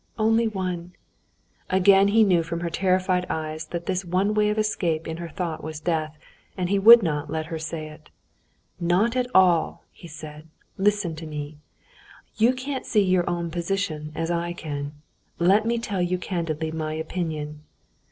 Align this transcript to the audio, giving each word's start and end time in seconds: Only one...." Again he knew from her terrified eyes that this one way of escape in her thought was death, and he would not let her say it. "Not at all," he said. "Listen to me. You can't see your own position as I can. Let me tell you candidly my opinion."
Only 0.17 0.47
one...." 0.47 0.93
Again 1.69 2.07
he 2.07 2.23
knew 2.23 2.41
from 2.41 2.61
her 2.61 2.71
terrified 2.71 3.23
eyes 3.29 3.65
that 3.67 3.85
this 3.85 4.03
one 4.03 4.33
way 4.33 4.49
of 4.49 4.57
escape 4.57 5.07
in 5.07 5.17
her 5.17 5.29
thought 5.29 5.63
was 5.63 5.79
death, 5.79 6.17
and 6.57 6.69
he 6.69 6.79
would 6.79 7.03
not 7.03 7.29
let 7.29 7.45
her 7.45 7.59
say 7.59 7.87
it. 7.87 8.09
"Not 8.79 9.15
at 9.15 9.27
all," 9.35 9.83
he 9.91 10.07
said. 10.07 10.47
"Listen 10.75 11.15
to 11.17 11.27
me. 11.27 11.59
You 12.37 12.53
can't 12.53 12.87
see 12.87 13.03
your 13.03 13.29
own 13.29 13.51
position 13.51 14.11
as 14.15 14.31
I 14.31 14.53
can. 14.53 14.93
Let 15.37 15.67
me 15.67 15.77
tell 15.77 16.01
you 16.01 16.17
candidly 16.17 16.71
my 16.71 16.95
opinion." 16.95 17.61